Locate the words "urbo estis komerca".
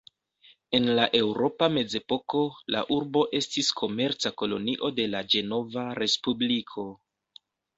2.97-4.33